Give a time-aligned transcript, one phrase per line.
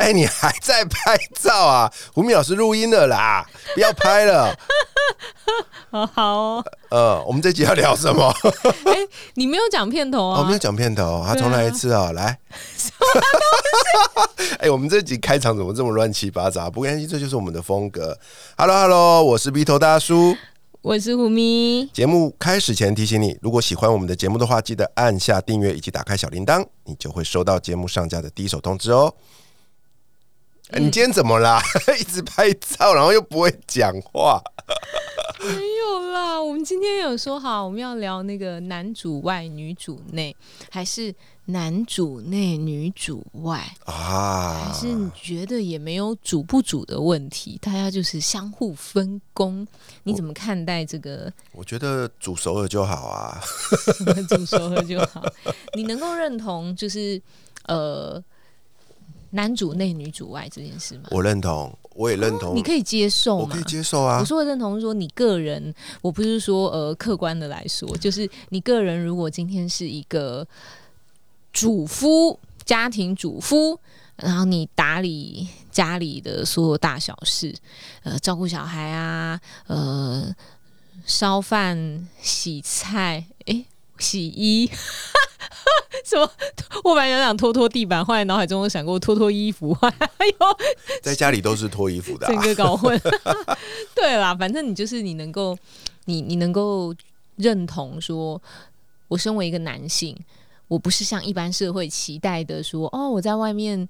[0.00, 1.92] 二，哎，你还在拍照啊？
[2.14, 4.56] 胡咪老师录音了啦， 不要拍了。
[5.90, 8.32] 好好，呃，我们这集要聊什么？
[8.86, 8.96] 哎，
[9.34, 10.40] 你没有讲片头啊？
[10.40, 12.12] 我没有讲片头，他重来一次啊！
[12.12, 12.38] 来，
[14.58, 16.70] 哎，我们这集开场怎么这么乱七八糟？
[16.70, 18.16] 不关心，这就是我们的风格。
[18.56, 20.36] Hello，Hello，我是鼻头大叔。
[20.82, 21.84] 我是胡咪。
[21.92, 29.12] 节目开始前提醒你，如果喜欢我们的节目的话，记得按下订阅以及打开小铃铛，你就会收到节目上架的第一手通知哦。
[30.78, 31.60] 你今天怎么啦？
[31.98, 34.40] 一直拍照，然后又不会讲话。
[35.40, 40.34] 没有啦，我们今天有说好，我们要聊那个男主外女主内，
[40.70, 41.14] 还是？
[41.46, 47.58] 男主内女主外啊，还是你觉得也没有主不主的问题？
[47.60, 49.66] 大家就是相互分工，
[50.04, 51.32] 你怎么看待这个？
[51.50, 53.40] 我觉得煮熟了就好啊，
[54.30, 55.24] 煮熟了就好。
[55.74, 57.20] 你能够认同就是
[57.66, 58.22] 呃
[59.30, 61.04] 男主内女主外这件事吗？
[61.10, 62.54] 我认同，我也认同。
[62.54, 63.46] 你可以接受吗？
[63.48, 64.18] 我可以接受啊。
[64.20, 70.46] 我说的认同是，说你个人，我不是说呃客观的来说，就是你个人如果今天是一个。
[71.52, 73.76] 主夫，家庭主夫，
[74.14, 77.52] 然后你打理家里的所有大小事，
[78.04, 80.32] 呃，照顾小孩啊，呃，
[81.04, 83.64] 烧饭、洗菜，哎，
[84.00, 84.68] 洗衣，
[86.04, 86.28] 什么？
[86.82, 89.88] 我本来想想拖拖地板，后来脑海中有想过拖拖衣服， 还
[90.26, 90.34] 有
[91.02, 93.00] 在家里都是脱衣服的，整个搞混。
[93.94, 95.56] 对啦，反正你就是你能够，
[96.06, 96.94] 你你能够
[97.36, 98.40] 认同说，
[99.08, 100.16] 我身为一个男性。
[100.68, 103.88] 我不是像一般社会期待的说，哦，我在外面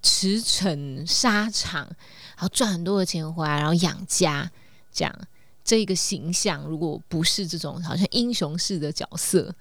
[0.00, 1.82] 驰骋沙场，
[2.36, 4.48] 然后赚很多的钱回来，然后养家，
[4.92, 5.12] 这样
[5.64, 9.54] 这个形象，如果不是这种好像英雄式的角色，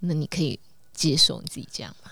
[0.00, 0.58] 那你可以
[0.92, 2.10] 接受你自己这样吗？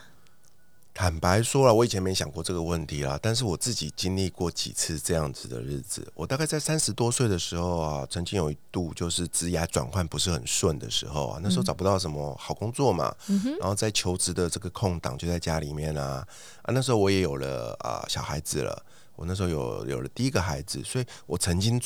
[0.92, 3.16] 坦白说了，我以前没想过这个问题啦。
[3.22, 6.04] 但是我自己经历过几次这样子的日子。
[6.12, 13.14] 我大概在三十多岁的时候啊，曾经有一度就是职业转换不是很顺的时候啊，那时候找不到什么好工作嘛，
[13.60, 16.26] 然后在求职的这个空档就在家里面啊
[16.62, 18.84] 啊，那时候我也有了啊小孩子了，
[19.14, 21.80] 我那时候有有了第一个孩子，所以我曾经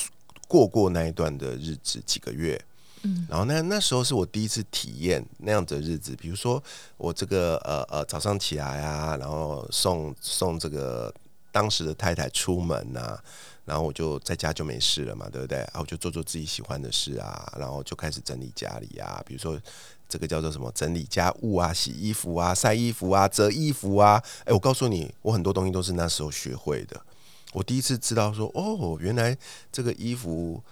[0.52, 2.62] 过过那一段的日子几个月。
[3.04, 6.62] 嗯然后那那时候是我第一次体验那样的日子，比如说
[6.96, 11.12] 我这个呃呃早上起来啊，然后送送这个
[11.50, 13.18] 当时的太太出门呐，
[13.64, 15.58] 然后我就在家就没事了嘛，对不对？
[15.58, 19.58] 然后就做做自己喜欢的事啊，然后就开始整理家里啊，比如说
[20.08, 24.22] 这个叫做什么整理家务啊，洗衣服啊，晒衣服啊，折衣服啊。
[24.44, 27.00] 哎，我告诉你，我很多东西都是那时候学会的。
[27.52, 29.36] 我第一次知道说，哦，原来
[29.70, 30.62] 这个衣服。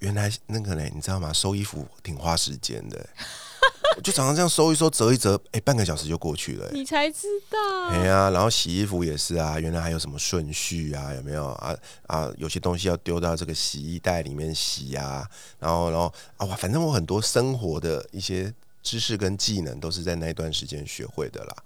[0.00, 1.32] 原来那个嘞，你知道吗？
[1.32, 3.04] 收衣服挺花时间的，
[4.00, 6.70] 就常常这样收一收、折一折，哎，半个小时就过去了。
[6.70, 7.88] 你才知道？
[7.88, 11.12] 哎呀，然后洗衣服也是啊，原来还有什么顺序啊？
[11.12, 11.76] 有没有啊？
[12.06, 15.28] 啊，有些东西要丢到这个洗衣袋里面洗啊，
[15.58, 16.06] 然后，然后
[16.36, 21.56] 啊，哇，反正我很多生活的一些知识跟技能都是在那一段时间学会的啦。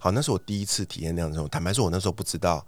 [0.00, 1.46] 好，那是我第一次体验那样的。
[1.48, 2.66] 坦白说，我那时候不知道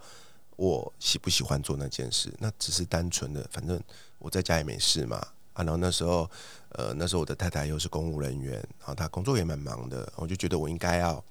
[0.57, 3.81] 我喜不喜欢做那件事，那只是单纯的，反正。
[4.19, 5.19] 我在家也没事嘛，
[5.53, 6.29] 啊，然后那时候，
[6.71, 11.23] 呃，那时候我的太太又是公务人员，然后她工作也蛮忙的，我就觉得我应该要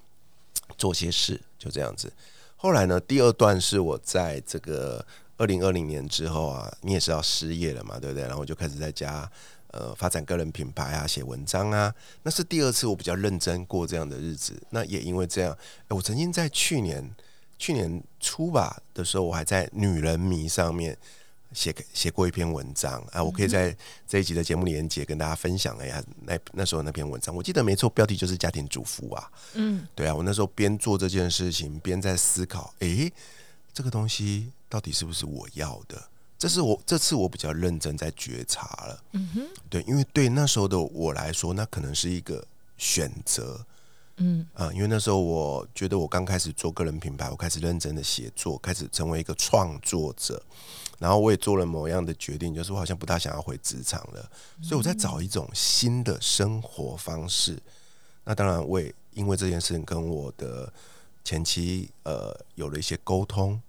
[0.78, 2.13] 做些事，就这样子。
[2.56, 5.03] 后来呢，第二段是我在这个
[5.36, 8.24] 二零二零年之后啊，你也是要失业了嘛，对不对？
[8.24, 9.30] 然后我就开始在家
[9.72, 14.53] 呃发展个人品牌啊，写文章啊，那是第二次我比较认真过这样的日子。
[14.69, 15.57] 那也因为这样，
[15.90, 17.13] 我曾经在去年
[17.65, 20.95] 去年初吧的时候，我还在女人迷上面。
[21.53, 23.73] 写写过一篇文章啊，我可以在
[24.06, 29.31] 这一集的节目连接跟大家分享一下那那时候那篇文章，我记得没错，标题就是家庭主妇啊。
[29.53, 33.09] 嗯，对啊，我那时候边做这件事情，边在思考，诶，
[33.73, 36.03] 这个东西到底是不是我要的？
[36.38, 39.03] 这是我这次我比较认真在觉察了。
[39.13, 42.45] 嗯哼，对，因为对那时候的我来说，那可能是一个
[42.77, 43.65] 选择。
[44.17, 50.41] 嗯啊，因为那时候我觉得我刚开始做个人品牌，我开始认真的写作，开始成为一个创作者。
[50.97, 54.31] 然后我也做了某样的决定，就是我好像不大想要回职场了，
[54.63, 57.62] 所以我在找一种新的生活方式。
[58.23, 60.71] 那当然，我也因为这件事情跟我的
[61.25, 63.61] 前妻呃有了一些沟通，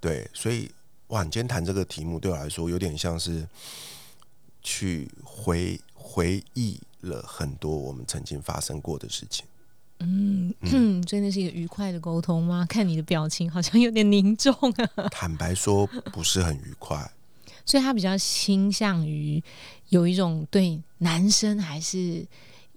[0.00, 0.68] 对，所以
[1.06, 3.46] 哇，你今天谈这个题目对我来说有点像是
[4.60, 9.46] 去回回忆了很多我们曾经发生过的事情。
[10.00, 12.64] 嗯嗯，真的是一个愉快的沟通吗？
[12.70, 15.08] 看你的表情好像有点凝重啊。
[15.10, 17.10] 坦白说，不是很愉快。
[17.64, 19.42] 所以他比较倾向于
[19.90, 22.26] 有一种对男生还是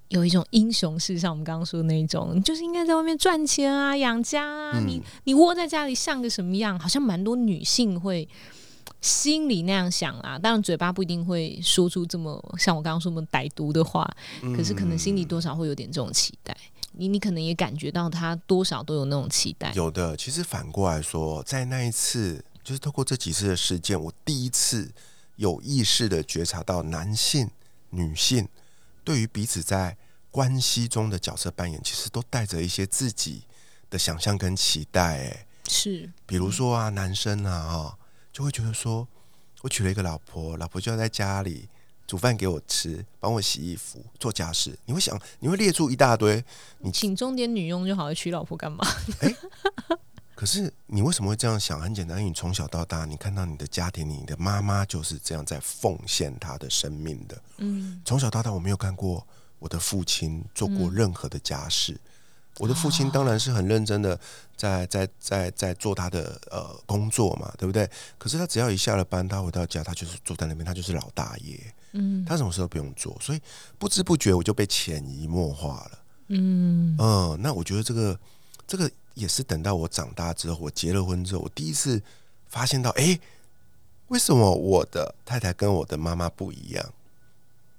[0.09, 6.77] 有一种英雄式，像我们刚刚说的那一种，你就是应该在外面赚钱啊，养家啊，你你窝在家里像个什么样？
[6.77, 8.27] 好像蛮多女性会
[8.99, 14.05] 心里那样想啊，当然嘴巴不一定会说出这么像我刚刚说那么歹毒的话，
[14.57, 16.55] 可是可能心里多少会有点这种期待。
[16.93, 19.71] 你你可能也感觉到他多少都有那种期待。
[19.73, 22.43] 有的，其实反过来说，在那一次。
[22.63, 24.91] 就是透过这几次的事件，我第一次
[25.37, 27.49] 有意识的觉察到男性、
[27.89, 28.47] 女性
[29.03, 29.97] 对于彼此在
[30.29, 33.45] 关系中的角色扮演，其实都带着一些自己
[33.89, 35.01] 的想象跟期待。
[35.01, 37.97] 哎，是，比如说啊，男生啊，哈，
[38.31, 39.07] 就会觉得说，
[39.63, 41.67] 我娶了一个老婆，老婆就要在家里
[42.11, 44.77] 煮饭给我吃，帮我洗衣服、做家事。
[44.83, 46.43] 你会想，你会列出一大堆，
[46.79, 48.85] 你请钟点女佣就好了，娶老婆干嘛？
[49.21, 49.33] 哎。
[50.35, 51.79] 可是你为什么会这样想？
[51.79, 57.41] 很简单，因为你从小到大，你看到你的家庭，你的妈妈就是这样在奉献她的生命的。
[57.59, 59.25] 嗯，从小到大，我没有看过
[59.59, 61.97] 我的父亲做过任何的家事。
[62.57, 64.19] 我的父亲当然是很认真的，
[64.57, 67.89] 在在在在做他的呃工作嘛，对不对？
[68.17, 71.57] 可是他只要一下了班，他回到家，他就是坐在那边，他就是老大爷。
[71.91, 73.41] 嗯，他什么事都不用做，所以
[73.77, 75.99] 不知不觉我就被潜移默化了。
[76.27, 78.19] 嗯嗯，那我觉得这个
[78.67, 78.91] 这个。
[79.13, 82.01] 也是等到我长大之后，我结了婚之后，我第一次
[82.47, 83.19] 发现到，哎，
[84.07, 86.93] 为什么我的太太跟我的妈妈不一样？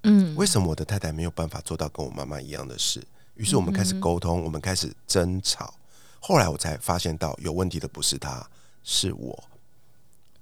[0.02, 3.02] 嗯，为什么我的太太没有办法做到跟我妈妈一样的事？
[3.36, 5.72] 于是我们开始沟通，我们开始争吵。
[6.20, 8.46] 后来我才发现到，有问题的不是他，
[8.84, 9.44] 是我。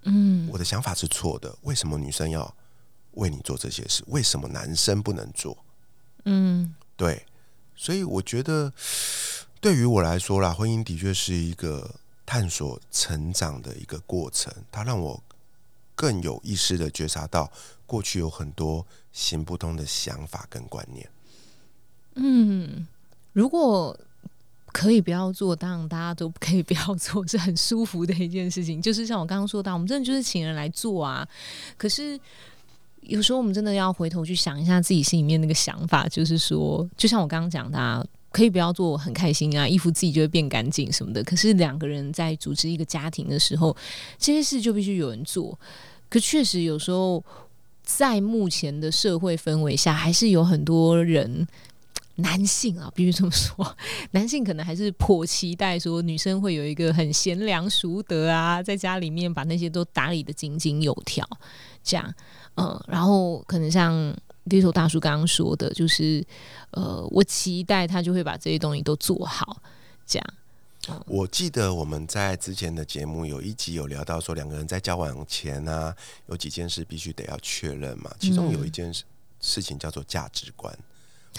[0.03, 1.57] 嗯，我的想法是错的。
[1.63, 2.53] 为什么女生要
[3.13, 4.03] 为你做这些事？
[4.07, 5.57] 为什么男生不能做？
[6.25, 7.25] 嗯，对，
[7.75, 8.73] 所以我觉得。
[9.63, 14.51] 对于我来说啦，婚姻的确是一个探索成长的一个过程。
[14.73, 15.23] 它让我
[15.95, 17.53] 更有意识的觉察到
[17.85, 21.07] 过去有很多行不通的想法跟观念。
[22.15, 22.87] 嗯，
[23.35, 23.95] 如果
[24.69, 28.81] 可以不要做，当然大家都可以不要做，是很舒服的一件事情。
[28.81, 31.29] 就是像我刚刚说到，我们真的就是请人来做啊。
[31.77, 32.19] 可是
[33.03, 38.07] 有时候我们真的要回头去想一下自己心里面那个想法，就是说，就像我刚刚讲的。
[38.33, 41.21] 可以不要做，很开心啊，衣服自己就会变干净什么的。
[41.25, 43.77] 可是两个人在组织一个家庭的时候，
[44.21, 45.59] 这些事就必须有人做。
[46.09, 47.25] 可确实有时候，
[47.83, 51.45] 在目前的社会氛围下，还是有很多人，
[52.15, 53.77] 男性啊，必须这么说，
[54.13, 61.29] 男性可能还是颇期待说女生会有一个很贤良淑德啊，在家里面把那些都打理的井井有条，
[61.83, 62.15] 这样，
[62.57, 64.17] 嗯，然后可能像。
[64.49, 66.27] 低头大叔刚刚说的，就是，
[66.71, 69.63] 呃，我期待他就会把这些东西都做好，
[70.05, 70.35] 这样。
[71.07, 75.95] 我记得我们在之前的节目有一集有聊到说，两个人在交往前呢，
[76.27, 78.11] 有几件事必须得要确认嘛。
[78.19, 79.05] 其中有一件事
[79.41, 80.77] 事情叫做价值观。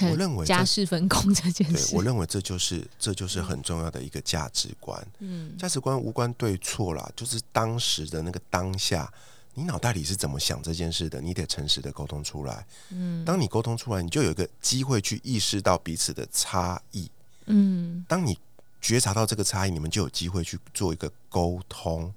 [0.01, 5.05] 我认为家事分工这件事，我认为这就是这就是很重要的一个价值观。
[5.19, 9.11] 嗯，价值观无关对错啦，就是当时的那个当下。
[9.53, 11.19] 你脑袋里是怎么想这件事的？
[11.19, 12.65] 你得诚实的沟通出来。
[12.89, 17.11] 嗯，当你沟通出来，你就有一个机会去意识到彼此的差异。
[17.47, 18.37] 嗯，当你
[18.79, 22.13] 觉察到这个差异，你们就有机会去做一个沟通。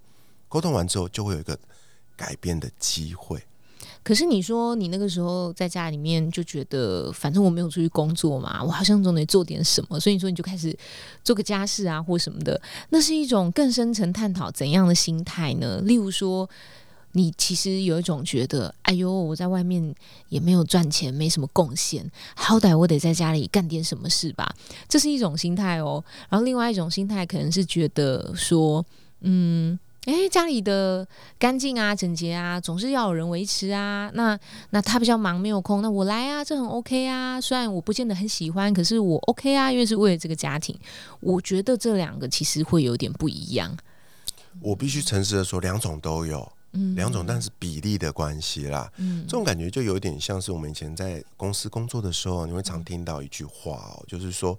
[0.48, 1.58] 沟通完之后，就会有一个
[2.16, 3.42] 改变的机会。
[4.04, 10.76] 可是你说你那个时候在家里面就觉得，反正我没有出去工作嘛，我好像总得做点什么，所以你说你就开始
[11.24, 12.60] 做个家事啊，或什么的。
[12.90, 15.80] 那是一种更深层探讨怎样的心态呢？
[15.80, 16.48] 例如说。
[17.16, 19.94] 你其实有一种觉得，哎呦，我在外面
[20.28, 22.04] 也没有赚钱，没什么贡献，
[22.34, 24.52] 好歹我得在家里干点什么事吧，
[24.88, 26.04] 这是一种心态哦。
[26.28, 28.84] 然后另外一种心态可能是觉得说，
[29.20, 31.06] 嗯，诶，家里的
[31.38, 34.10] 干净啊、整洁啊，总是要有人维持啊。
[34.12, 34.36] 那
[34.70, 37.40] 那他比较忙，没有空，那我来啊，这很 OK 啊。
[37.40, 40.76] 虽然我不见得很喜欢，可是我 OK 啊，因为是为了这个家庭。
[41.20, 43.74] 我觉得这两个其实会有点不一样。
[44.60, 46.52] 我必须诚实的说，两种都有。
[46.96, 48.92] 两种，但是比例的关系啦。
[48.96, 54.58] 嗯，这种感觉就有点像是我们以前在公司工作的时候，你会常听到一句话哦，就是说，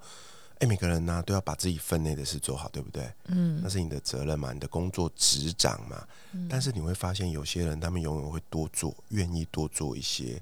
[0.59, 3.11] 哎，每个人呢都要把自己分内的事做好，对不对？
[3.27, 6.01] 嗯，那是你的责任嘛，你的工作执掌嘛。
[6.49, 10.41] 但是你会发现，有些人他们永远会多做，愿意多做一些。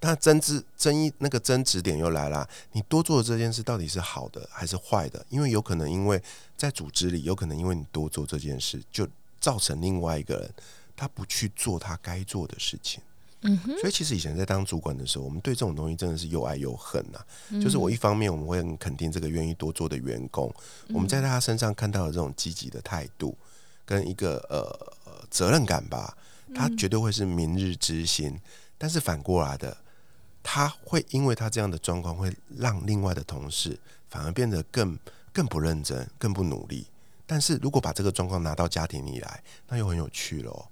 [0.00, 5.24] 但争执、争议那个争执点又来了，你多做的这件事到底是好的还是坏的？
[5.28, 6.20] 因为有可能因为
[6.56, 9.08] 在组织里，有可能因为你多做这件事就。
[9.40, 10.50] 造成另外一个人
[10.96, 13.02] 他不去做他该做的事情。
[13.46, 17.20] 嗯哼，所以其实以前在当主管的时候，我们对这种东西真的是又爱又恨呐、
[17.60, 20.50] 就是我一方面我们会很肯定这个愿意多做的员工，
[20.88, 23.36] 我们在他身上看到的这种积极的态度
[23.84, 24.62] 跟一个呃
[25.04, 26.16] 呃责任感吧，
[26.54, 28.40] 他绝对会是明日之星。
[28.78, 29.76] 但是反过来的，
[30.42, 34.98] 他会因为他这样的状况，会让另外的同事反而变得更
[35.34, 36.86] 更不认真、更不努力。
[37.26, 40.66] 但是如果把这个状况拿到家庭里来，那又很有趣了哦。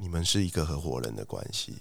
[0.00, 1.74] 你们是一个合伙人的关系，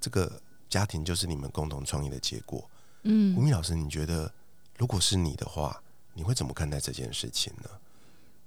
[0.00, 2.64] 这个家庭就是你们共同创业的结果。
[3.02, 4.32] 嗯吴，敏老师，你觉得
[4.78, 5.82] 如果是你的话，
[6.14, 7.68] 你会怎么看待这件事情呢？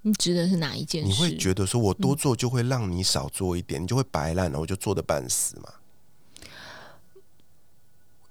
[0.01, 1.07] 你指的是哪一件事？
[1.09, 5.73] 你会觉得说我多做就会让你少做一点，你就会白烂，然后就做的半死嘛？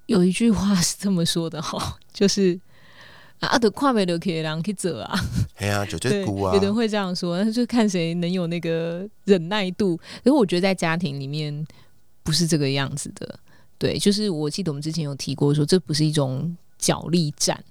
[0.07, 2.59] 有一句话是这么说的哈，就是
[3.39, 5.19] 啊，的跨美的可以让去走啊，
[5.55, 9.95] 哎呀、九 对，九姑啊有，人会这样说，那就看谁能有那个忍耐度。
[9.95, 11.65] 可是我觉得在家庭里面
[12.21, 13.39] 不是这个样子的，
[13.77, 17.63] 对，就是我记得我们之前有提过说，这不是一种角力战，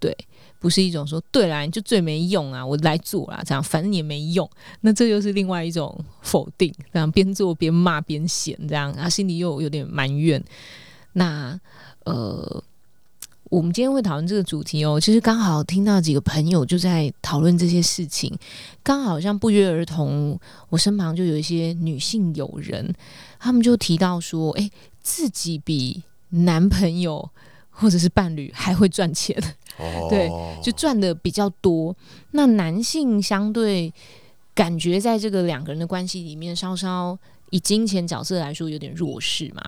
[0.00, 0.16] 对，
[0.58, 4.48] 不是一种说对啦，你就最没用啊，我来做啦，这样反正你也没用，
[4.80, 10.42] 那这又是另外一种否定，这样边做边骂边嫌，这样啊，心里又有点埋怨。
[11.12, 11.60] 那
[12.04, 12.64] 呃，
[13.52, 18.34] 我们今天会讨论这个主题哦，其实刚好听到几个朋友就在讨论这些事情，
[18.82, 20.40] 刚好像不约而同，
[20.70, 22.94] 我身旁就有一些女性友人，
[23.38, 24.70] 他们就提到说，诶，
[25.02, 27.28] 自己比男朋友
[27.68, 29.36] 或者是伴侣还会赚钱，
[29.76, 30.30] 哦，对
[30.62, 31.94] 就赚的比较多。
[32.30, 33.92] 那男性相对
[34.54, 37.18] 感觉在这个两个人的关系里面，稍稍
[37.50, 39.62] 以金钱角色来说有点弱势嘛。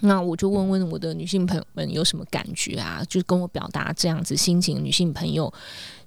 [0.00, 3.02] 那我就问问我的女性朋友们有什么感觉啊？
[3.08, 5.52] 就跟我表达这样子心情女性朋友，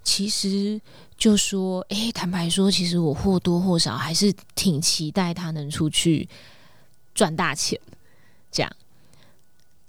[0.03, 0.79] 其实
[1.17, 6.27] 就说：诶，坦白说，其实我或多或少还是挺期待他能出去
[7.13, 7.79] 赚大钱，
[8.51, 8.71] 这样。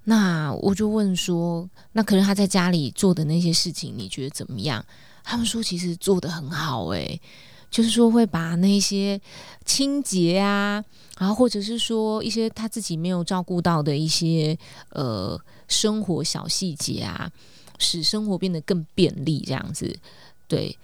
[0.04, 4.84] 那我就问说，那可是他在家里做的那些事情，你觉得怎么样？
[5.22, 7.20] 他们说其实做得很好、诶，
[7.70, 9.20] 就是说会把那些
[9.64, 10.82] 清洁啊，
[11.18, 14.56] 然后或者是说一些他自己没有照顾到的一些
[14.90, 17.30] 呃生活小细节啊，
[17.78, 19.98] 使生活变得更便利，这样子。
[20.46, 20.76] 对，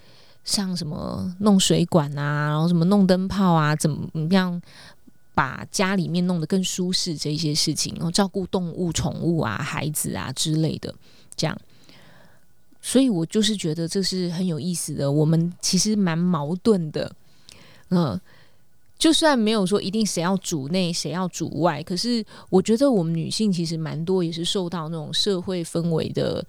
[0.45, 4.61] 像什么弄水管啊，然后什么弄灯泡啊，怎么样
[5.35, 10.95] 把家里面弄得更舒适这一些事情，然后照顾动物、宠物啊、孩子啊之类的，
[11.35, 11.59] 这样。
[12.87, 15.11] 所以我就是觉得这是很有意思的。
[15.11, 17.11] 我们其实蛮矛盾的，
[17.88, 18.21] 嗯、
[18.99, 26.47] 就算没有说一定谁要主内谁要主外，可是我觉得我们女性其实蛮多也是受到那种社会氛围的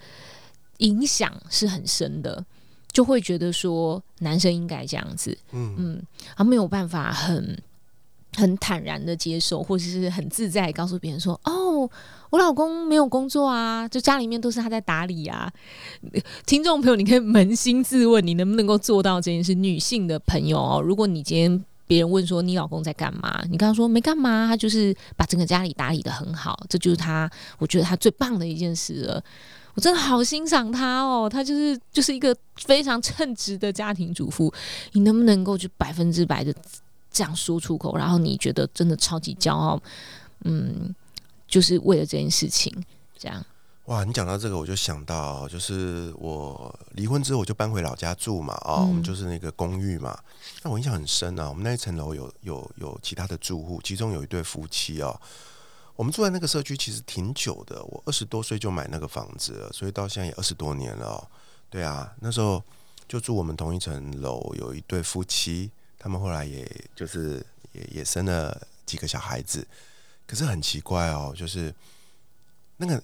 [0.79, 2.45] 影响是很深的，
[2.91, 6.03] 就会觉得说男生应该这样子，嗯，嗯，
[6.35, 7.57] 他没有办法很
[8.35, 11.89] 很坦然的接受，或者是很自在告诉别人说：“哦，
[12.35, 15.49] 我老公没有工作啊，就家里面都是他在打理啊。”
[16.45, 19.53] 听众朋友，你可以扪心自问，你能不能够做到这件事？
[19.53, 29.23] 女性的朋友哦，如果你今天别人问说你老公在干嘛，你刚刚说没干嘛，他就是把整个家里打理的很好，这就是他，我觉得他最棒的一件事了。
[29.73, 34.53] 我真的好欣赏他哦，他就是就是一个非常称职的家庭主妇。
[34.91, 36.53] 你能不能够就百分之百的
[37.11, 39.81] 这样说出口，然后你觉得真的超级骄傲？
[40.43, 40.93] 嗯，
[41.47, 42.73] 就是为了这件事情，
[43.17, 43.45] 这样。
[43.85, 50.17] 哇，你讲到这个，我就想到，就是我离婚之后，我就搬回老家住嘛，哦，嗯我们就是那个公寓嘛。
[50.63, 55.21] 那我印象很深啊，我们那一层楼有有有其他的住户，其中有一对夫妻哦。
[55.95, 61.27] 我们住在那个社区其实挺久的，我二十多岁就买那个房子了，所以到现在也二十多年了、哦。
[61.69, 62.63] 对啊，那时候
[63.07, 69.65] 就住我们同一层楼，有一对夫妻，他们后来也就是也也生了几个小孩子。
[70.25, 71.73] 可是很奇怪哦，就是
[72.77, 73.01] 那个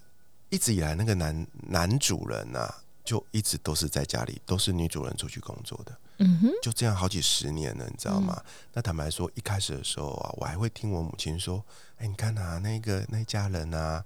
[0.49, 8.41] 一直以来那个男男主人啊，就一直都是在家里，都是女主人出去工作的，嗯哼，就这样好几十年了，你知道吗？
[8.73, 11.63] 那坦白说，一开始的时候啊，我还会听我母亲说
[11.97, 14.03] ：“哎、你看啊，那个那一家人啊，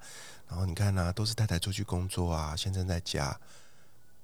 [0.48, 3.38] 然后你看啊，都是太太出去工作啊，先生在家。”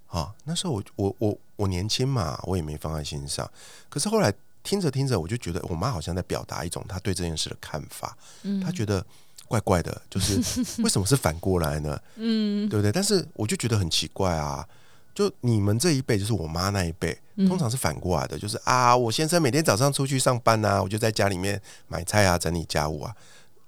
[0.06, 3.50] 好，那时候我我我我年轻嘛，我也没放在心上。
[3.90, 4.34] 可是后来
[4.64, 9.06] 听着听着，我就觉得我妈好像在表达一种她对这件事的看法，嗯她觉得
[9.48, 10.36] 怪怪的，就是
[10.82, 12.00] 为什么是反过来呢？
[12.16, 12.92] 嗯对不对？
[12.92, 14.68] 但是我就觉得很奇怪啊，
[15.14, 23.16] 就你们这一辈，就是我妈那一辈，嗯通常是反过来的，就是啊，我先生每天早上出去上班啊，我就在家里面买菜啊，整理家务啊，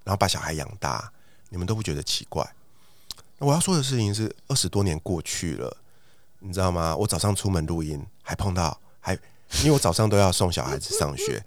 [0.03, 1.11] 然后把小孩养大，
[1.49, 2.47] 你们都不觉得奇怪？
[3.39, 5.75] 那我要说的事情是，二十多年过去了，
[6.39, 6.95] 你知道吗？
[6.95, 9.17] 我早上出门录音，还碰到，还
[9.61, 11.43] 因为我早上都要送小孩子上学，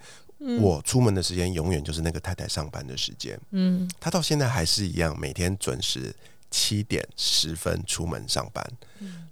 [0.60, 3.38] 我出门的时间永远就是那个太太上班的时间。
[3.50, 6.14] 嗯她到现在还是一样，每天准时
[6.50, 8.64] 七点十分出门上班。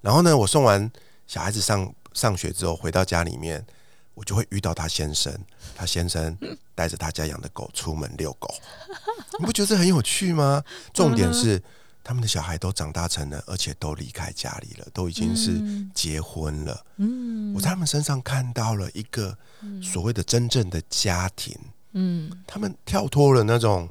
[0.01, 0.91] 然后呢，我送完
[1.25, 3.65] 小孩子上上学之后，回到家里面，
[4.13, 5.33] 我就会遇到他先生，
[5.75, 6.37] 他先生
[6.75, 8.53] 带着他家养的狗出门遛狗。
[9.39, 10.63] 你不觉得这很有趣吗？
[10.93, 11.61] 重点是。
[12.05, 15.59] 他们的小孩都长大成人，而且都离开家里了，都已经是
[15.91, 16.85] 结婚了。
[16.97, 19.35] 嗯我在他们身上看到了一个
[19.81, 21.57] 所谓的真正的家庭。
[21.93, 23.89] 嗯他们跳脱了那种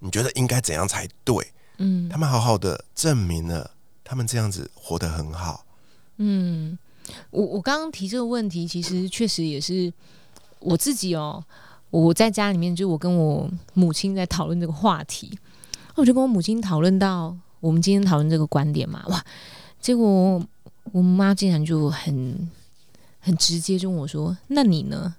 [0.00, 1.34] 你觉得应该怎样才对，
[1.78, 3.70] 嗯他们好好的证明了
[4.04, 5.64] 他们这样子活得很好。
[6.18, 6.78] 嗯，
[7.30, 9.90] 我我刚刚提这个问题，其实确实也是
[10.58, 11.42] 我自己哦。
[11.90, 15.38] 我在家里面，就我跟我母亲在讨论这个话题，
[15.96, 19.24] 我就跟我母亲讨论到我们今天讨论这个观点嘛，哇！
[19.80, 20.42] 结果
[20.92, 22.48] 我妈竟然就很
[23.18, 25.14] 很直接就问我说：“那你呢？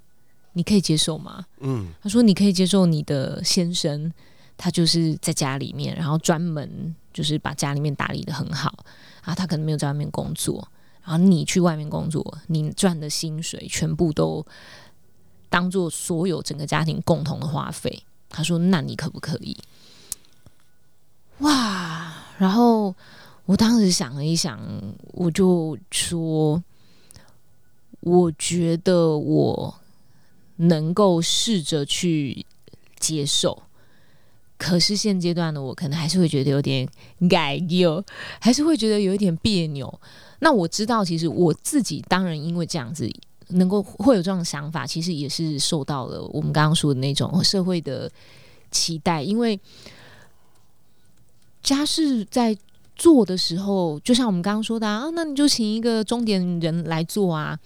[0.54, 4.12] 你可以接受吗？”嗯她说：“你可以接受你的先生，
[4.56, 8.74] 他就是在家里面，然后专门就是把家里面打理的很好，
[9.24, 10.68] 然后他可能没有在外面工作，
[11.04, 14.46] 然后你去外面工作，你赚的薪水全部都
[15.50, 19.58] 当做所有整个家庭共同的花费。”她说：“那你可不可以？”
[21.40, 22.14] 哇！
[22.38, 22.94] 然后
[23.46, 24.60] 我当时想了一想，
[25.14, 26.64] 我就说
[28.02, 29.80] ：“我觉得我
[30.58, 32.46] 能够试着去
[33.00, 33.64] 接受，
[34.58, 36.88] 可是现阶段的我可能还是会觉得有点
[37.30, 38.04] 改扭，
[38.40, 40.02] 还是会觉得有一点别扭。
[40.40, 43.10] 那我知道，其实我自己当然因为这样子
[43.50, 48.12] 能够会有这种想法，其实也是受到了我们刚刚说的那种社会的
[48.70, 49.60] 期待，因为
[51.68, 52.58] 家事在
[52.96, 57.60] 做的时候，就像我们刚刚说的啊，那你就请一个钟点人来做啊，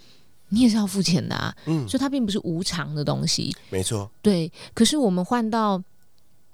[0.50, 3.56] 你也是要付钱的啊，嗯，所以它并不是无偿的东西。
[3.70, 4.10] 没错。
[4.24, 5.80] 对，可是我们换到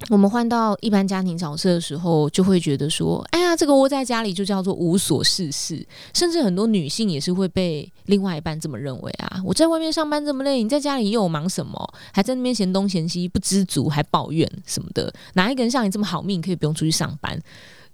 [0.09, 9.41] 我们换到一般家庭角色的时候，就会觉得说，哎呀，这个窝在家里就叫做无所事事，甚至很多女性也是会被另外一半这么认为啊。
[9.43, 11.93] 我在外面上班这么累，你在家里又有忙什么？
[12.13, 15.11] 还在那边嫌东嫌西，不知足，还抱怨什么的？
[15.33, 17.41] 哪一个人像你这么好命，可以不用出去上班？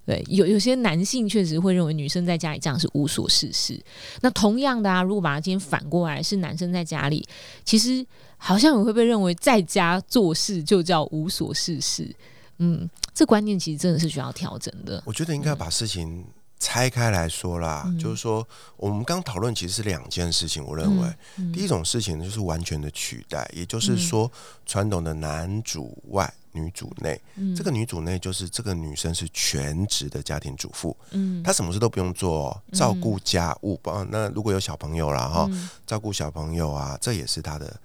[0.05, 3.81] 对，有有些男性确实会认为女生在家里这样是无所事事。
[4.19, 7.25] 那同样的啊，如果把它今天反过来，是男生在家里，
[7.63, 8.05] 其实
[8.45, 12.13] 好像也会被认为在家做事就叫无所事事。
[12.57, 15.01] 嗯，这观念其实真的是需要调整的。
[15.05, 16.25] 我觉得应该把事情
[16.59, 20.61] 拆开来说啦，嗯就是说我们刚讨论其实是两件事情。
[20.63, 24.29] 我认为、嗯第一种事情呢，就是完全的取代，也就是说
[24.65, 27.19] 传统的男主外女主内。
[27.35, 37.75] 嗯这个女主内就是这个女生是全职的家庭主妇，嗯她什么事都不用做哦，照顾家务，包那如果有小朋友啦哈，嗯照顾小朋友啊，这也是她的。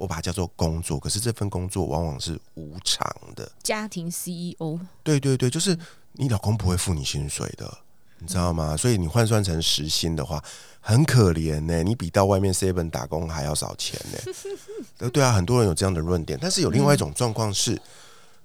[0.00, 3.52] 我把它叫做工作，可是这份工作往往是无偿的。
[3.62, 5.78] 家庭 E CEO，对对对，就是
[6.12, 7.78] 你老公不会付你薪水的，
[8.18, 8.74] 你知道吗？
[8.74, 10.42] 所以你换算成时薪的话，
[10.80, 14.32] 很可怜呢、你比到外面 seven 打工还要少钱呢、
[15.00, 17.78] 呃对啊，很多人有这样的论点，但是有另外一种状况是。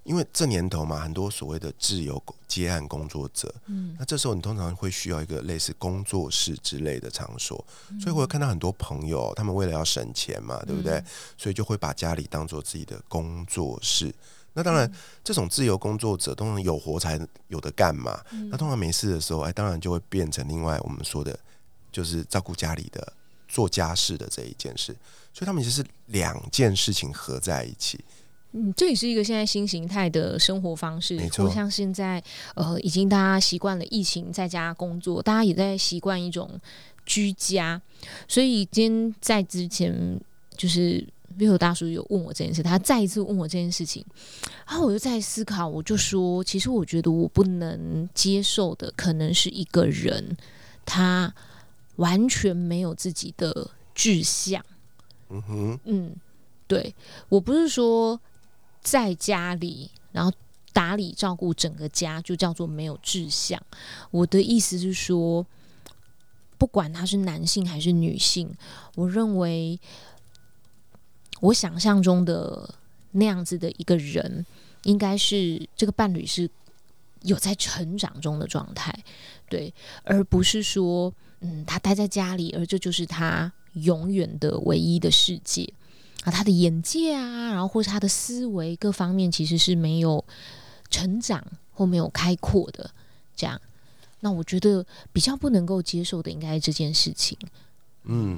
[0.06, 11.02] 因为这年头嘛，很多所谓的自由接案工作者，嗯那这时候你通常会需要一个类似工作室之类的场所，嗯所以我会看到很多朋友，他们为了要省钱嘛，对不对？
[11.36, 14.14] 所以就会把家里当做自己的工作室。
[14.54, 14.90] 那当然，
[15.22, 18.18] 这种自由工作者通常有活才有的干嘛。
[18.50, 21.38] 那通常没事的时候，哎，当然就会变成另外我们说的，
[21.92, 23.12] 就是照顾家里的、
[23.46, 24.96] 做家事的这一件事。
[25.34, 28.02] 所以他们其实是两件事情合在一起。
[28.58, 31.28] 嗯，这也是一个现在新形态的生活方式没。
[31.28, 32.22] 错或像现在，
[32.54, 36.58] 呃，已经大家习惯了疫情在家工作，大家也在习惯一种
[37.04, 37.80] 居家。
[38.26, 40.18] 所以今天在之前，
[40.56, 41.06] 就是
[41.38, 44.02] Vivo 大叔有问我这件事，他再一次问我这件事情，
[44.66, 50.34] 然后我就在思考，我就说，其实我觉得我不能接受的，可能是一个人
[50.86, 51.34] 他
[51.96, 54.64] 完全没有自己的志向。
[55.28, 56.16] 嗯哼，嗯，
[56.66, 56.94] 对
[57.28, 58.18] 我不是说
[58.86, 60.32] 在家里，然后
[60.72, 63.60] 打理照顾整个家就叫做没有志向。
[64.12, 65.44] 我的意思是说，
[66.56, 68.48] 不管他是男性还是女性，
[68.94, 69.80] 我认为
[71.40, 72.76] 我想象中的
[73.10, 74.46] 那样子的一个人，
[74.84, 76.48] 应该是这个伴侣是
[77.22, 78.96] 有在成长中的状态，
[79.48, 85.68] 对，而不是说，嗯，他待在家里，而这就是他永远的唯一的世界
[86.26, 90.24] 啊，他的眼界啊，然后或是他的思维各方面其实是没有
[90.90, 92.90] 成长或没有开阔的，
[93.36, 93.60] 这样。
[94.18, 97.38] 那我觉得比较不能够接受的应该是这件事情。
[98.02, 98.36] 嗯，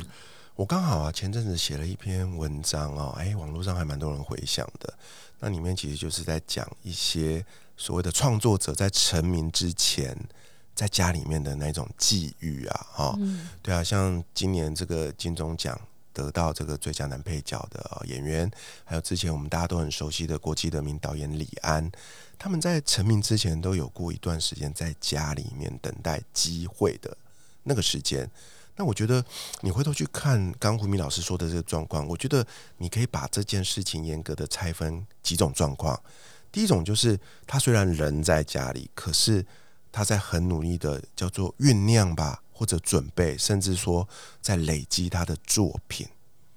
[0.54, 4.92] 我刚好啊，前阵子写了一篇文章哦，哎，网络上还蛮多人回想的。
[5.40, 7.42] 那里面其实就是在讲一些
[7.78, 10.14] 所谓的创作者在成名之前，
[10.74, 13.18] 在家里面的那种际遇啊，哈，
[13.62, 15.80] 对啊，像今年这个金钟奖
[16.12, 18.50] 得到这个最佳男配角的演员，
[18.84, 21.90] 还有之前我们大家都很熟悉的国际的名导演李安，
[22.38, 27.16] 他们在成名之前都有过一段时间在家里面等待机会的
[27.62, 28.30] 那个时间。
[28.76, 29.24] 那我觉得
[29.60, 36.00] 你回头去看刚胡明老师说的这个状况，我觉得你可以把这件事情严格的拆分几种状况。
[36.52, 39.44] 第一种就是他虽然人在家里，可是
[39.98, 44.08] 他在很努力的叫做酝酿吧，或者准备，甚至说
[44.40, 46.06] 在累积他的作品。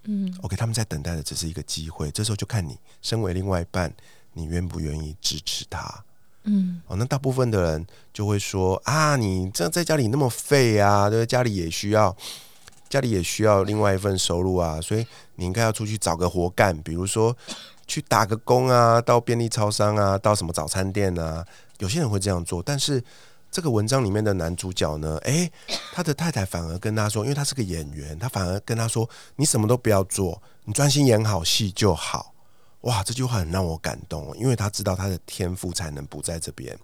[0.03, 3.91] 嗯，OK，他们在等待的只是一个机会，这时候就看你身为另外一半，
[4.33, 6.03] 你愿不愿意支持他。
[6.43, 12.15] 嗯，哦，那大部分的人就会说啊，你这在家里那么废啊，对，家里也需要，
[12.87, 15.03] 家里也需要另外一份收入啊，所以
[15.37, 17.35] 你应该要出去找个活干，比如说
[17.87, 21.43] 去打个工啊，到便利超商啊，到什么早餐店啊，
[21.79, 22.61] 有些人会这样做。
[22.63, 23.03] 但是
[23.51, 25.51] 这个文章里面的男主角呢，诶，
[25.91, 32.33] 他的太太反而跟他说，因为他是个演员，他反而跟他说，你什么都不要做，你专心演好戏就好。
[32.81, 36.75] 哇，这句话很让我感动，因为他知道他的天赋才能不在这边。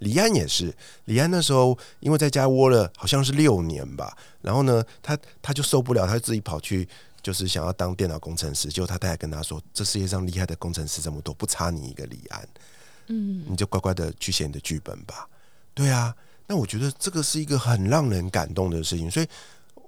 [0.00, 6.88] 李安也是，李安那时候因为在家窝了好像是六年吧，然后呢，他他就受不了，他自己跑去
[7.22, 12.48] 就是想要当电脑工程师，结果他太太跟他说：“这世界上厉害的工程师这么多，不差你一个李安，
[13.06, 15.28] 嗯，你就乖乖的去写你的剧本吧。”
[15.78, 16.12] 对啊，
[16.48, 19.28] 那我觉得这个是一个很让人感动的事情，所以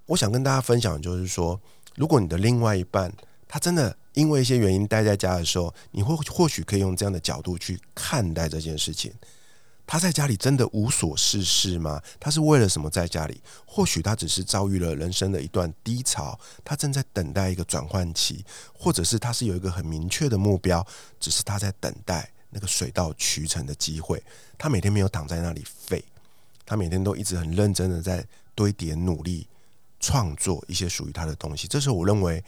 [0.06, 1.60] 我想跟大家分享，就是说，
[1.96, 3.12] 如果你的另外一半
[3.48, 3.96] 他真的。
[4.14, 9.12] 因为一些原因待在家的时候，你会或许可以用这样的角度去看待这件事情。
[9.86, 12.02] 他在家里真的无所事事吗？
[12.18, 13.40] 他是为了什么在家里？
[13.64, 20.84] 或许他只是遭遇了人生的一段低潮，他正在等待一个转换期，或者是他是有一个很明确的目标，
[21.20, 24.22] 只是他在等待那个水到渠成的机会。
[24.58, 26.04] 他每天没有躺在那里废，
[26.66, 29.46] 他每天都一直很认真的在堆叠努力
[29.98, 31.66] 创作一些属于他的东西。
[31.66, 32.42] 这时候，我认为。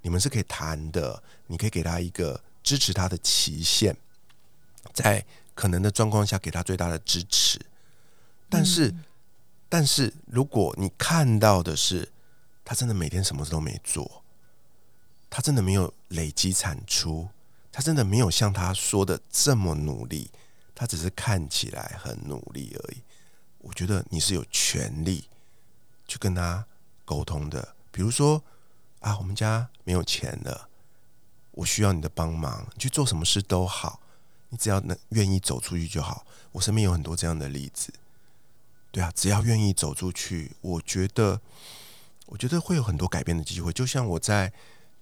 [0.00, 3.94] 你们是可以谈的，你可以给他一个支持他的期限，
[4.94, 5.22] 在
[5.56, 7.60] 可能的状况下给他最大的支持。
[8.48, 8.94] 但是，
[9.68, 12.08] 但是如果你看到的是
[12.64, 14.22] 他真的每天什么事都没做，
[15.28, 17.28] 他真的没有累积产出，
[17.78, 20.32] 他真的没有像他说的这么努力，
[20.74, 23.04] 他只是看起来很努力而已。
[23.58, 25.28] 我觉得你是有权利
[26.08, 26.66] 去跟他
[27.04, 28.42] 沟通的，比如说。
[28.98, 30.68] 啊，我们家没有钱了，
[31.52, 34.00] 我需要你的帮忙，你去做什么事都好，
[34.48, 36.26] 你只要能愿意走出去就好。
[36.50, 37.92] 我身边有很多这样的例子，
[38.90, 41.40] 对啊，只要愿意走出去，我觉得，
[42.26, 43.72] 我觉得会有很多改变的机会。
[43.72, 44.52] 就像我在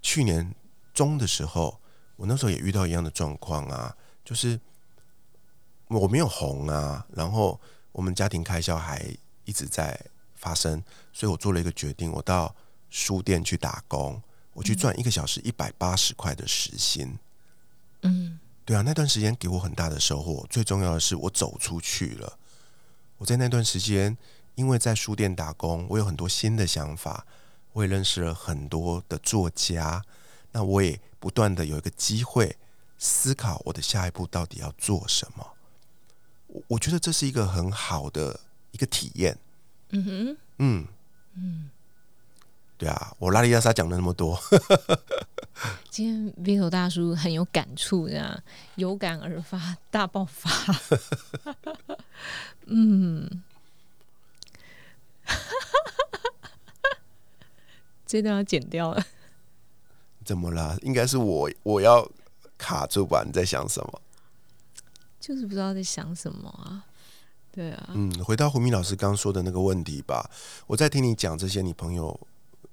[0.02, 0.54] 去年
[0.92, 1.80] 中的时候，
[2.16, 4.58] 我那时候也遇到一样的状况啊，就是
[5.88, 7.60] 我没有红啊，然后
[7.92, 9.06] 我们家庭开销还
[9.44, 9.98] 一直在
[10.34, 12.54] 发生，所以我做了一个决定，我到。
[12.88, 14.22] 书店去打工，
[14.54, 17.18] 我去赚一个小时一百八十块的时薪。
[18.02, 20.46] 嗯，对啊，那段时间给我很大的收获。
[20.48, 22.38] 最重要的是，我走出去了。
[23.18, 24.16] 我在那段时间，
[24.54, 27.26] 因为在书店打工，我有很多新的想法，
[27.72, 30.02] 我也认识了很多的作家。
[30.56, 32.56] 那我也不断的有一个机会
[32.96, 35.46] 思考我的下一步到底要做什么。
[36.46, 38.40] 我我觉得这是一个很好的
[38.70, 39.36] 一个体验。
[39.90, 40.86] 嗯哼，嗯
[41.34, 41.70] 嗯。
[42.78, 44.40] 对啊，我拉里亚莎讲了那么多，
[45.90, 48.42] 今天 Vito 大叔很有感触，这样
[48.76, 50.50] 有感而发，大爆发。
[52.64, 53.42] 嗯，
[58.06, 59.04] 这段要剪掉了。
[60.26, 60.76] 怎么了？
[60.82, 62.06] 应该是我我要
[62.58, 63.22] 卡住吧？
[63.24, 64.02] 你在想什么？
[65.18, 66.84] 就是不知道在想什么啊。
[67.50, 67.90] 对啊。
[67.94, 70.28] 嗯，回到胡明老师刚说的那个问题吧。
[70.66, 72.20] 我在听你讲这些，你朋友。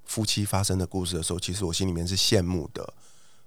[0.06, 2.94] 夫妻发生的故事的时候，其实我心里面是羡慕的。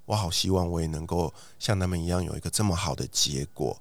[0.07, 3.79] 我好希望我也能够像他们一样有一个这么好的结果。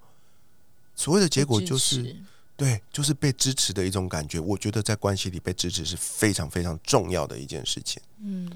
[0.93, 2.15] 所谓的结果就是
[2.57, 4.39] 对，就是被支持的一种感觉。
[4.39, 8.03] 我觉得在关系里被支持是非常非常重要的一件事情。
[8.19, 8.51] 嗯，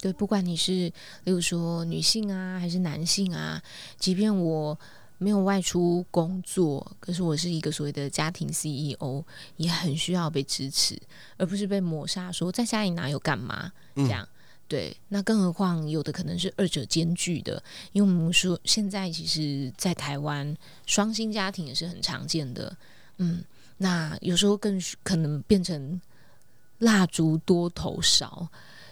[0.00, 0.92] 对，不管你是
[1.24, 3.62] 例如说女性啊，还是男性啊，
[3.98, 4.78] 即便我。
[5.16, 9.24] 没有外出工作，可是我是一个所谓的家庭 CEO，
[9.56, 11.00] 也很需要被支持，
[11.38, 12.32] 而不是被抹杀。
[12.32, 14.28] 说在家里哪有干嘛这样？
[14.66, 20.54] 对，那更何况有的可能是二者兼具的，因为我们说现在其实，在台湾
[20.84, 22.76] 双薪家庭也是很常见的。
[23.18, 23.42] 嗯，
[23.78, 25.98] 那有时候更可能变成
[26.78, 28.46] 蜡烛多头烧，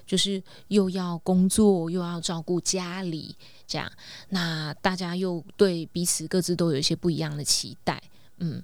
[0.07, 3.35] 就是又要工作又要照顾家里，
[3.67, 3.91] 这样，
[4.29, 8.03] 那大家又对彼此各自都有一些不一样的期待，
[8.39, 8.63] 嗯。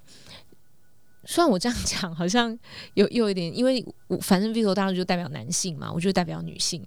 [1.24, 2.58] 虽然我这样讲，好像
[2.94, 6.82] 有又有点，因为我反正 Vito 大叔就代表男性嘛，我就代表女性。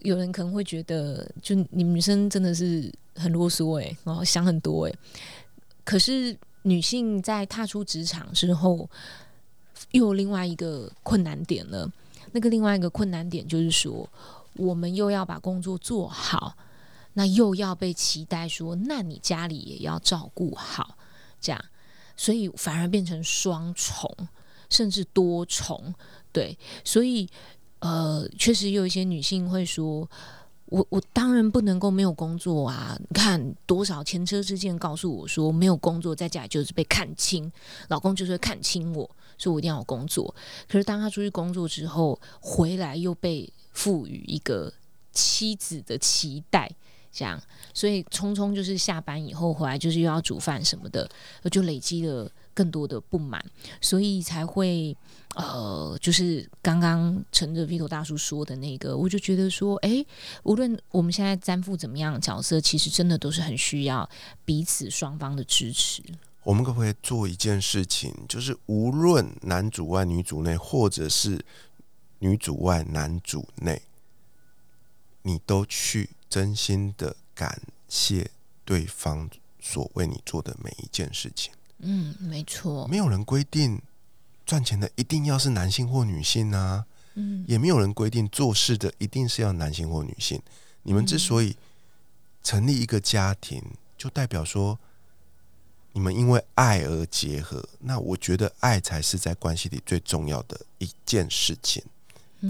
[0.00, 4.94] 有人可能会觉得，就你们女生真的是很啰嗦诶，然后想很多诶。
[5.84, 8.90] 可是女性在踏出职场之后，
[9.92, 11.90] 又有另外一个困难点了。
[12.32, 14.08] 那个另外一个困难点就是说，
[14.54, 16.56] 我们又要把工作做好，
[17.14, 20.96] 那又要被期待说，那你家里也要照顾好，
[21.40, 21.64] 这样。
[22.16, 24.12] 所以反而变成双重，
[24.68, 25.94] 甚至多重，
[26.32, 27.28] 对，所以
[27.78, 30.10] 呃，确实有一些女性会说，
[30.70, 32.94] 我我当然不能够没有工作啊！
[32.98, 37.50] 你看多少前车之鉴告诉我说，没有工作在家里就是被看轻，
[37.88, 40.34] 老公就是会看轻我，所以我一定要有工作。
[40.68, 44.72] 可是当他出去工作之后，回来又被赋予一个
[45.12, 46.70] 妻子的期待。
[47.10, 47.40] 这样，
[47.74, 51.08] 所以匆匆就是下班以后回来，就是又要煮饭什么的，
[51.50, 53.44] 就累积了更多的不满，
[53.80, 54.96] 所以才会
[55.34, 60.04] 呃，就是刚刚乘着 Vito 大叔说的那个，我就觉得说，哎，
[60.44, 64.08] 无论我们现在担负怎么样角色，其实真的都是很需要
[64.44, 66.02] 彼此双方的支持。
[66.44, 71.44] 我们可不可以做一件事情，就是无论男主外女主内，或者是
[72.20, 73.82] 女主外男主内，
[75.22, 76.10] 你都去。
[76.30, 78.30] 真心的感谢
[78.62, 81.50] 对方所为你做的每一件事情。
[81.78, 82.86] 嗯，没错。
[82.86, 83.80] 没有人规定
[84.44, 86.84] 赚钱的一定要是男性或女性啊。
[87.14, 90.38] 嗯，也没有人规定做事的一定是要男性或女性。
[90.82, 91.56] 你们之所以
[92.42, 93.62] 成立一个家庭，
[93.96, 94.78] 就代表说
[95.94, 97.66] 你们因为爱而结合。
[97.80, 101.82] 那我觉得爱才是在关系里最重要的一件事情。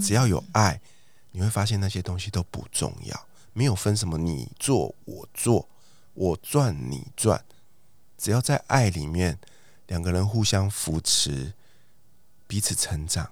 [0.01, 0.81] 只要有爱，
[1.31, 3.27] 你会发现那些东西都不重要。
[3.53, 5.67] 没有分什么你做我做，
[6.13, 7.43] 我赚你赚，
[8.17, 9.39] 只要在爱里面，
[9.87, 11.53] 两个人互相扶持，
[12.47, 13.31] 彼此成长，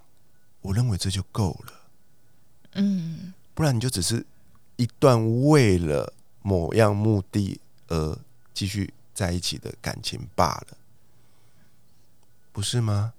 [0.62, 1.74] 我认为这就够了。
[2.74, 4.26] 嗯，不然你就只是
[4.76, 8.20] 一段为了某样目的而
[8.54, 10.78] 继续在一起的感情罢了，
[12.52, 13.14] 不是吗？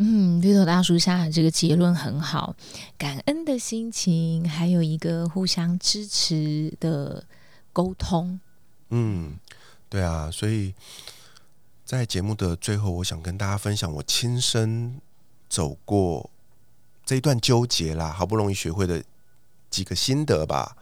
[0.00, 2.54] 嗯，绿头大叔下的这个结论很好，
[2.96, 7.24] 感恩的心情，还有一个互相支持的
[7.72, 8.38] 沟通。
[8.90, 9.36] 嗯，
[9.88, 10.72] 对啊，所以
[11.84, 15.00] 在节目的最后，我想跟大家分享我亲身
[15.48, 16.30] 走过
[17.04, 19.02] 这一段纠结啦，好不容易学会的
[19.68, 20.76] 几个心得吧。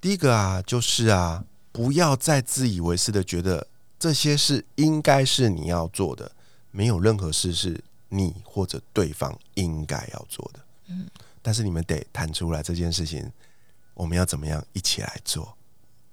[0.00, 3.66] 第一个啊，就是啊，不要再自以为是的觉得
[3.98, 6.30] 这些事应该是你要做的，
[6.70, 7.82] 没有任何事是。
[8.14, 11.08] 你或者对方应该要做的，嗯，
[11.40, 13.32] 但是你们得谈出来这件事情，
[13.94, 15.56] 我们要怎么样一起来做？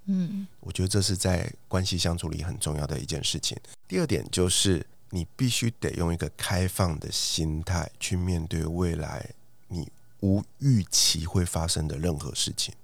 [0.06, 3.54] 嗯，我觉得这是在关系相处里很重要的一件事情。
[3.86, 9.28] 第二点就是，你必须得用一个开放的心态去面对未来
[9.68, 9.86] 你
[10.20, 12.74] 无预期会发生的任何事情。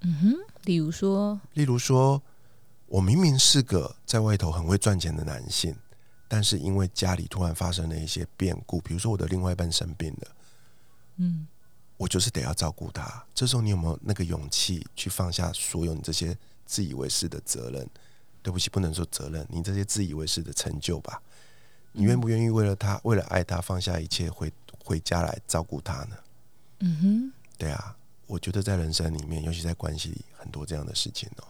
[0.00, 0.34] 嗯哼，
[0.64, 2.22] 例如说，例如说，
[2.86, 5.76] 我明明是个在外头很会赚钱的男性。
[6.28, 10.28] 但是因为家里突然发生了一些变故，比如说我的另外一半生病了，
[11.16, 11.46] 嗯，
[11.96, 13.24] 我就是得要照顾他。
[13.34, 16.36] 这时候你有没有那个勇气去放下所有你这些
[16.66, 17.88] 自以为是的责任？
[18.42, 21.20] 对不起，不能说责任，你这些自以为是的成就吧。
[21.92, 24.52] 你愿不愿意为了他，为了爱他，放下一切回
[24.84, 26.16] 回家来照顾他呢？
[26.80, 31.44] 嗯哼，对啊，我觉得在人生里面，尤其在关系里，很多这样的事情哦。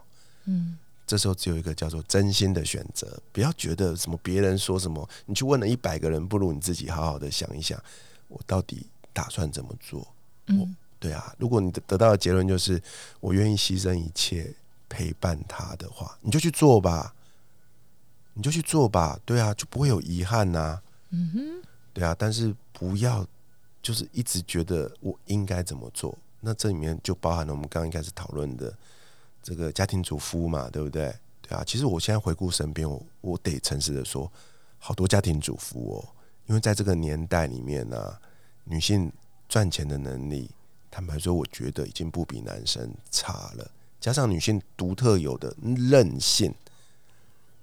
[0.44, 0.78] 嗯。
[1.08, 7.82] 这时候只有一个叫做真心的选择，不要觉得什么别人说什么，你去问了一百个人，不如你自己好好的想一想，
[8.28, 10.06] 我到底打算怎么做？
[10.48, 12.80] 嗯，对啊，如果你得到的结论就是
[13.20, 14.54] 我愿意牺牲一切
[14.86, 17.14] 陪伴他的话，你就去做吧，
[18.34, 20.78] 你就去做吧，对啊，就不会有遗憾呐。
[21.08, 23.26] 嗯哼，对啊，但是不要
[23.80, 28.76] 就是一直觉得我应该怎么做，那这里面就包含了我们刚刚一开始讨论的。
[29.48, 31.11] 这个家庭主妇嘛，对不对？
[31.40, 34.30] 对啊，其实我现在回顾身边，我我得诚实的说，
[34.78, 36.04] 好多家庭主妇哦，
[36.44, 38.14] 因为在这个年代里面呢，
[38.64, 39.11] 女性
[39.48, 40.50] 赚钱的能力，
[40.90, 43.70] 坦白说，我觉得已经不比男生差了。
[43.98, 46.54] 加上女性独特有的韧性，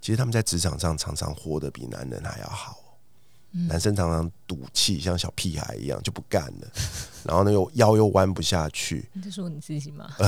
[0.02, 2.80] 其实他们在职场上常常活得比男人还要好。
[3.70, 6.68] 男生常常赌气，像小屁孩一样就不干了，
[7.24, 9.08] 然后呢又腰又弯不下去。
[9.14, 10.10] 你在说你自己吗？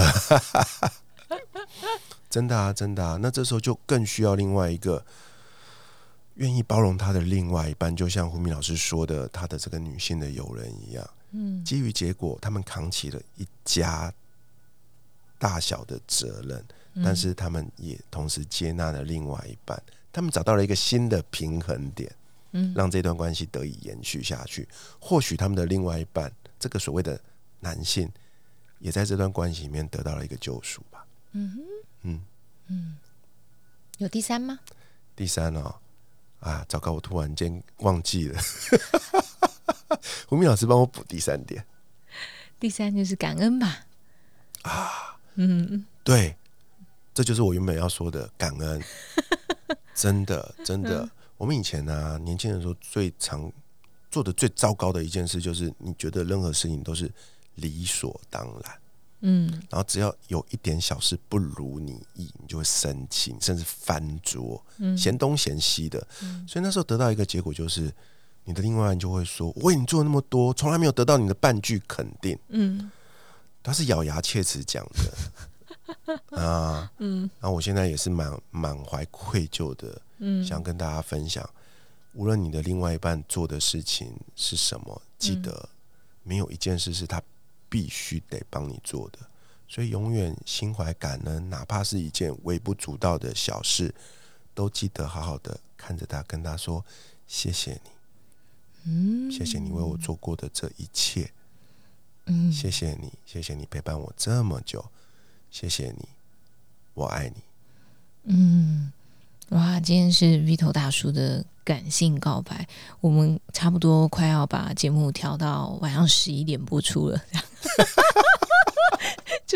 [2.30, 5.06] 真的啊，真的啊，那这时候就更需要另外一个
[6.36, 11.64] 愿意包容他的另外一半，就像胡明老师说的，他的这个女性的友人一样，嗯。
[11.66, 14.14] 基于结果，他们扛起了一家
[15.40, 17.04] 大小的责任，嗯。
[17.04, 22.14] 但是他们也同时接纳了另外一半，他们找到了一个新的平衡点，
[22.52, 22.74] 嗯。
[22.76, 24.68] 让这段关系得以延续下去。
[25.00, 27.20] 或许他们的另外一半，这个所谓的
[27.62, 28.12] 男性，
[28.80, 30.97] 也在这段关系里面得到了一个救赎吧。
[31.32, 31.62] 嗯哼。
[32.04, 32.22] 嗯，
[32.68, 32.98] 嗯，
[33.98, 34.60] 有第三吗？
[35.16, 35.76] 第三哦，
[36.40, 38.40] 啊，糟糕，我突然间忘记了，
[40.28, 41.66] 胡明老师帮我补第三点。
[42.60, 43.86] 第三就是感恩吧。
[44.64, 45.86] 啊，嗯。
[46.04, 46.36] 对，
[47.14, 48.82] 这就是我原本要说的感恩。
[49.94, 53.52] 真的，真的，我们以前呢、年轻人的时候最常
[54.12, 57.12] 做的最糟糕的一件事，就是你觉得任何事情都是
[57.56, 58.80] 理所当然，
[59.22, 66.08] 嗯然后只要有一点小事不如你意，你就会生气，甚至翻桌，嗯嫌东嫌西的。
[66.22, 67.94] 嗯所以那时候得到一个结果就是。
[68.50, 72.40] 你的另外一半就会说：“我为你做了那么多，从来没有得到你的半句肯定。
[72.48, 72.90] 嗯”
[73.62, 76.90] 他是咬牙切齿讲的 啊。
[77.00, 81.46] 嗯然后我现在也是满满怀愧疚的，嗯，想跟大家分享，
[82.14, 85.68] 无论你的另外一半做的事情是什么，记得
[86.24, 87.22] 没有一件事是他
[87.70, 89.20] 必须得帮你做的，
[89.68, 93.94] 所以永远心怀感恩，哪怕是一件微不足道的小事，
[94.54, 96.84] 都记得好好的看着他，跟他说
[97.28, 97.90] 谢谢你，
[98.86, 99.32] 嗯。
[99.32, 101.32] 谢谢你为我做过的这一切，
[102.26, 102.52] 嗯。
[102.52, 104.86] 谢谢你，谢谢你陪伴我这么久，
[105.52, 106.08] 谢谢你，
[106.94, 107.42] 我爱你。
[108.30, 108.92] 嗯，
[109.50, 112.66] 哇，今天是 Vito 大叔的感性告白，
[113.02, 117.22] 我们差不多快要把节目调到晚上十一点播出了，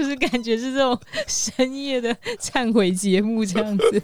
[0.01, 4.03] 就是感觉是这种深夜的忏悔节目这样子。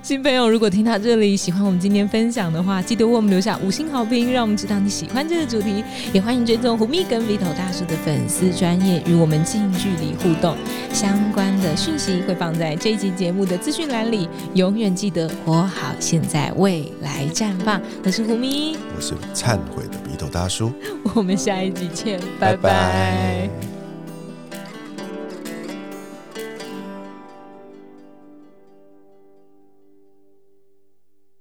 [0.00, 5.82] 新朋友，如果听到这里喜欢我们今天分享的话，记得为我们留下五星好评，让我们知道你喜欢这个主题。
[6.12, 10.56] 也欢迎追踪胡蜜跟 Vito 大叔的粉丝专业，与我们近距离互动。
[10.92, 14.28] 相关的讯息会放在这一集节目的资讯栏里。
[14.54, 17.82] 永远记得活好现在，未来绽放。
[18.04, 20.70] 我是胡咪，我是忏悔的鼻头大叔。
[21.12, 23.69] 我们下一集见，拜拜拜拜